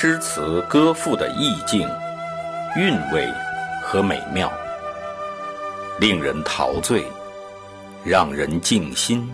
[0.00, 1.80] 诗词歌赋的意境、
[2.76, 3.28] 韵味
[3.82, 4.48] 和美妙，
[5.98, 7.04] 令人陶醉，
[8.04, 9.28] 让人静心，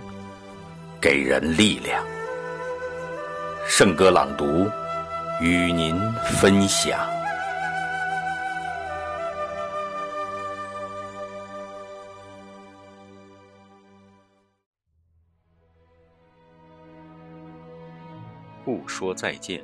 [0.98, 2.02] 给人力量。
[3.66, 4.66] 圣歌朗读，
[5.38, 6.00] 与您
[6.40, 6.98] 分享。
[18.64, 19.62] 不说再见。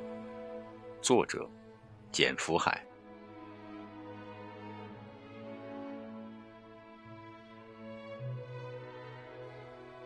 [1.01, 1.49] 作者：
[2.11, 2.79] 简福海。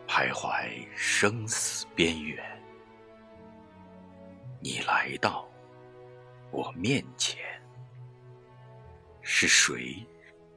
[0.08, 2.42] 徘徊生死边缘，
[4.60, 5.46] 你来到
[6.50, 7.38] 我面前，
[9.20, 10.02] 是谁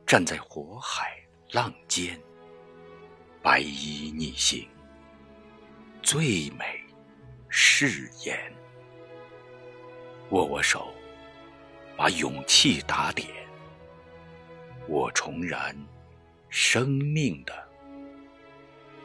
[0.08, 1.22] 站在火海
[1.52, 2.18] 浪尖？
[3.42, 4.66] 白衣逆行，
[6.02, 6.82] 最美
[7.50, 8.54] 誓言。
[10.32, 10.94] 握握手，
[11.98, 13.28] 把勇气打点，
[14.88, 15.76] 我重燃
[16.50, 17.54] 生命的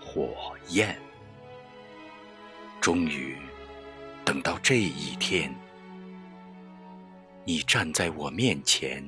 [0.00, 1.00] 火焰。
[2.80, 3.38] 终于
[4.24, 5.54] 等到这一天，
[7.44, 9.02] 你站在我面前，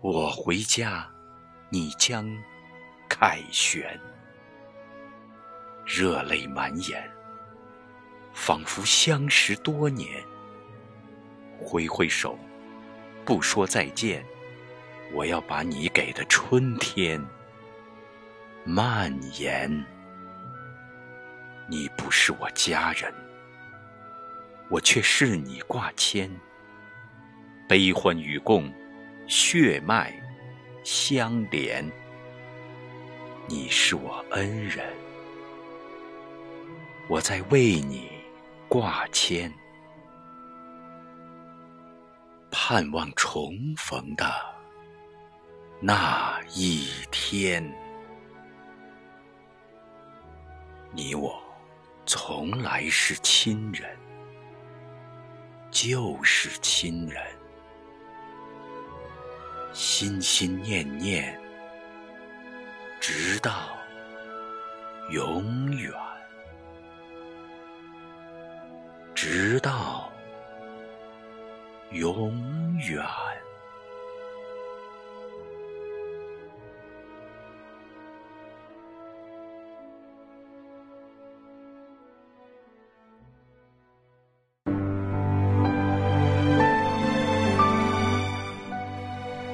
[0.00, 1.10] 我回家，
[1.68, 2.24] 你将
[3.08, 3.98] 凯旋，
[5.84, 7.10] 热泪满眼，
[8.32, 10.24] 仿佛相识多年。
[11.58, 12.38] 挥挥手，
[13.24, 14.24] 不说再见。
[15.12, 17.22] 我要把你给的春天
[18.64, 19.70] 蔓延。
[21.68, 23.12] 你不是我家人，
[24.70, 26.30] 我却是你挂牵。
[27.68, 28.72] 悲欢与共，
[29.26, 30.14] 血脉
[30.82, 31.84] 相连。
[33.46, 34.86] 你是我恩人，
[37.08, 38.10] 我在为你
[38.68, 39.52] 挂牵。
[42.70, 44.30] 盼望重逢的
[45.80, 47.64] 那一天，
[50.92, 51.42] 你我
[52.04, 53.96] 从来是亲人，
[55.70, 57.24] 就是亲人，
[59.72, 61.40] 心心念念，
[63.00, 63.50] 直到
[65.08, 65.90] 永远，
[69.14, 70.12] 直到。
[71.92, 73.02] 永远。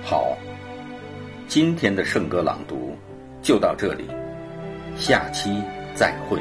[0.02, 0.36] 好，
[1.48, 2.94] 今天的圣歌朗读
[3.40, 4.04] 就到这里，
[4.96, 5.62] 下期
[5.94, 6.38] 再会。